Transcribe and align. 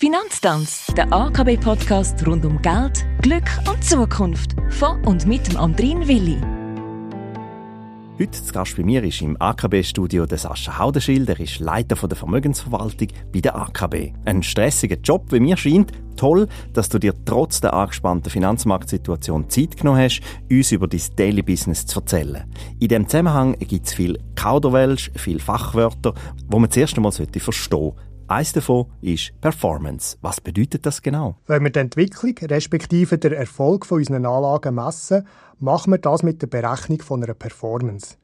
Finanztanz, 0.00 0.86
der 0.96 1.12
AKB-Podcast 1.12 2.24
rund 2.24 2.44
um 2.44 2.62
Geld, 2.62 3.04
Glück 3.20 3.50
und 3.68 3.82
Zukunft. 3.82 4.54
Von 4.70 5.04
und 5.04 5.26
mit 5.26 5.48
dem 5.48 5.56
Andrin 5.56 6.06
Willi. 6.06 6.38
Heute 8.16 8.30
zu 8.30 8.52
Gast 8.52 8.76
bei 8.76 8.84
mir 8.84 9.02
ist 9.02 9.20
im 9.22 9.36
AKB-Studio 9.42 10.24
der 10.26 10.38
Sascha 10.38 10.78
Haudenschild. 10.78 11.28
Er 11.28 11.40
ist 11.40 11.58
Leiter 11.58 11.96
der 12.06 12.16
Vermögensverwaltung 12.16 13.08
bei 13.32 13.40
der 13.40 13.56
AKB. 13.56 14.12
Ein 14.24 14.44
stressiger 14.44 14.98
Job, 15.02 15.32
wie 15.32 15.40
mir 15.40 15.56
scheint. 15.56 15.90
Toll, 16.16 16.46
dass 16.74 16.88
du 16.88 17.00
dir 17.00 17.14
trotz 17.24 17.60
der 17.60 17.74
angespannten 17.74 18.30
Finanzmarktsituation 18.30 19.50
Zeit 19.50 19.78
genommen 19.78 20.00
hast, 20.00 20.20
uns 20.48 20.70
über 20.70 20.86
dein 20.86 21.02
Daily 21.16 21.42
Business 21.42 21.86
zu 21.86 21.98
erzählen. 21.98 22.44
In 22.78 22.86
diesem 22.86 23.08
Zusammenhang 23.08 23.58
gibt 23.58 23.88
es 23.88 23.94
viel 23.94 24.16
Kauderwelsch, 24.36 25.10
viel 25.16 25.40
Fachwörter, 25.40 26.14
wo 26.46 26.60
man 26.60 26.70
zuerst 26.70 26.96
einmal 26.96 27.10
verstehen 27.10 27.40
sollte. 27.42 28.08
Eines 28.30 28.52
davon 28.52 28.84
ist 29.00 29.32
Performance. 29.40 30.18
Was 30.20 30.38
bedeutet 30.38 30.84
das 30.84 31.00
genau? 31.00 31.36
Wenn 31.46 31.64
wir 31.64 31.70
die 31.70 31.78
Entwicklung 31.78 32.34
respektive 32.42 33.16
den 33.16 33.32
Erfolg 33.32 33.86
von 33.86 34.00
unseren 34.00 34.26
Anlagen 34.26 34.74
messen, 34.74 35.26
machen 35.60 35.92
wir 35.92 35.98
das 35.98 36.22
mit 36.22 36.42
der 36.42 36.46
Berechnung 36.46 37.00
von 37.00 37.24
einer 37.24 37.32
Performance. 37.32 38.16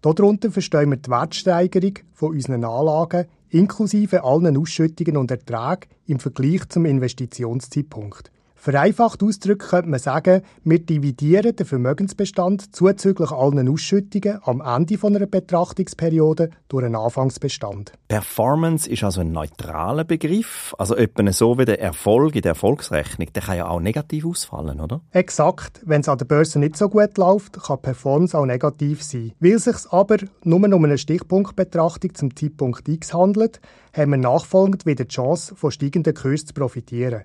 Darunter 0.00 0.50
verstehen 0.50 0.90
wir 0.90 0.96
die 0.96 1.08
Wertsteigerung 1.08 1.94
von 2.12 2.32
unseren 2.32 2.64
Anlagen 2.64 3.26
inklusive 3.50 4.24
allen 4.24 4.56
Ausschüttungen 4.56 5.16
und 5.16 5.30
Erträgen 5.30 5.88
im 6.06 6.18
Vergleich 6.18 6.68
zum 6.68 6.84
Investitionszeitpunkt. 6.84 8.32
Vereinfacht 8.62 9.24
ausgedrückt 9.24 9.70
könnte 9.70 9.90
man 9.90 9.98
sagen, 9.98 10.42
wir 10.62 10.78
dividieren 10.78 11.56
den 11.56 11.66
Vermögensbestand 11.66 12.72
zuzüglich 12.72 13.32
allen 13.32 13.68
Ausschüttungen 13.68 14.38
am 14.44 14.60
Ende 14.60 15.04
einer 15.04 15.26
Betrachtungsperiode 15.26 16.50
durch 16.68 16.84
einen 16.84 16.94
Anfangsbestand. 16.94 17.90
Performance 18.06 18.88
ist 18.88 19.02
also 19.02 19.22
ein 19.22 19.32
neutraler 19.32 20.04
Begriff, 20.04 20.76
also 20.78 20.94
etwa 20.94 21.32
so 21.32 21.58
wie 21.58 21.64
der 21.64 21.80
Erfolg 21.80 22.36
in 22.36 22.42
der 22.42 22.50
Erfolgsrechnung, 22.50 23.32
der 23.32 23.42
kann 23.42 23.56
ja 23.56 23.66
auch 23.66 23.80
negativ 23.80 24.24
ausfallen, 24.26 24.78
oder? 24.80 25.00
Exakt. 25.10 25.80
Wenn 25.84 26.02
es 26.02 26.08
an 26.08 26.18
der 26.18 26.26
Börse 26.26 26.60
nicht 26.60 26.76
so 26.76 26.88
gut 26.88 27.18
läuft, 27.18 27.60
kann 27.64 27.82
Performance 27.82 28.38
auch 28.38 28.46
negativ 28.46 29.02
sein. 29.02 29.32
Weil 29.40 29.54
es 29.54 29.64
sich 29.64 29.90
aber 29.90 30.18
nur 30.44 30.62
um 30.62 30.84
eine 30.84 30.98
Stichpunktbetrachtung 30.98 32.14
zum 32.14 32.36
Zeitpunkt 32.36 32.88
X 32.88 33.12
handelt, 33.12 33.60
haben 33.92 34.12
wir 34.12 34.18
nachfolgend 34.18 34.86
wieder 34.86 35.04
die 35.04 35.12
Chance, 35.12 35.56
von 35.56 35.72
steigenden 35.72 36.14
Kursen 36.14 36.46
zu 36.46 36.54
profitieren. 36.54 37.22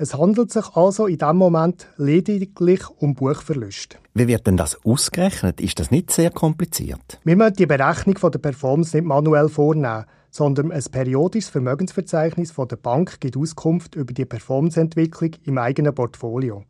Es 0.00 0.14
handelt 0.14 0.52
sich 0.52 0.76
also 0.76 1.08
in 1.08 1.18
diesem 1.18 1.36
Moment 1.36 1.88
lediglich 1.96 2.82
um 2.98 3.14
Buchverlust. 3.14 3.98
Wie 4.14 4.28
wird 4.28 4.46
denn 4.46 4.56
das 4.56 4.78
ausgerechnet? 4.84 5.60
Ist 5.60 5.80
das 5.80 5.90
nicht 5.90 6.12
sehr 6.12 6.30
kompliziert? 6.30 7.18
Wir 7.24 7.34
müssen 7.34 7.54
die 7.54 7.66
Berechnung 7.66 8.14
der 8.30 8.38
Performance 8.38 8.96
nicht 8.96 9.06
manuell 9.06 9.48
vornehmen, 9.48 10.04
sondern 10.30 10.70
ein 10.70 10.84
periodisches 10.92 11.50
Vermögensverzeichnis 11.50 12.52
von 12.52 12.68
der 12.68 12.76
Bank 12.76 13.18
gibt 13.18 13.36
Auskunft 13.36 13.96
über 13.96 14.14
die 14.14 14.24
Performanceentwicklung 14.24 15.32
im 15.44 15.58
eigenen 15.58 15.92
Portfolio. 15.92 16.62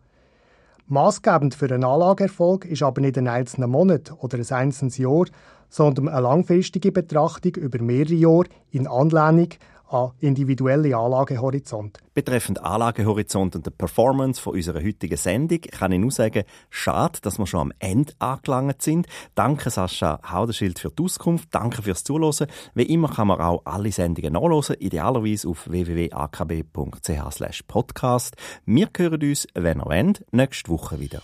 Maßgebend 0.86 1.54
für 1.54 1.66
einen 1.66 1.84
Anlageerfolg 1.84 2.64
ist 2.64 2.82
aber 2.82 3.02
nicht 3.02 3.18
ein 3.18 3.28
einzelner 3.28 3.66
Monat 3.66 4.10
oder 4.20 4.38
ein 4.38 4.50
einzelnes 4.50 4.96
Jahr, 4.96 5.26
sondern 5.68 6.08
eine 6.08 6.22
langfristige 6.22 6.92
Betrachtung 6.92 7.56
über 7.56 7.82
mehrere 7.82 8.14
Jahre 8.14 8.48
in 8.70 8.86
Anlehnung 8.86 9.48
an 9.90 10.12
individuelle 10.20 10.96
Anlagehorizont. 10.96 11.98
Betreffend 12.14 12.62
Anlagehorizont 12.62 13.56
und 13.56 13.66
der 13.66 13.70
Performance 13.70 14.40
von 14.40 14.54
unserer 14.54 14.82
heutigen 14.82 15.16
Sendung 15.16 15.60
kann 15.60 15.92
ich 15.92 16.00
nur 16.00 16.10
sagen, 16.10 16.44
schade, 16.70 17.18
dass 17.22 17.38
wir 17.38 17.46
schon 17.46 17.60
am 17.60 17.72
Ende 17.78 18.12
angelangt 18.18 18.82
sind. 18.82 19.06
Danke 19.34 19.70
Sascha 19.70 20.20
Haudenschild 20.30 20.78
für 20.78 20.90
die 20.90 21.02
Auskunft, 21.02 21.48
danke 21.52 21.82
fürs 21.82 22.04
Zuhören. 22.04 22.48
Wie 22.74 22.82
immer 22.82 23.08
kann 23.08 23.28
man 23.28 23.40
auch 23.40 23.62
alle 23.64 23.92
Sendungen 23.92 24.32
nachlesen, 24.32 24.76
idealerweise 24.78 25.48
auf 25.48 25.68
www.akb.ch 25.70 27.66
podcast. 27.66 28.36
Wir 28.66 28.88
hören 28.96 29.22
uns, 29.22 29.46
wenn 29.54 29.78
ihr 29.78 29.84
wollt, 29.84 30.24
nächste 30.32 30.70
Woche 30.70 31.00
wieder. 31.00 31.22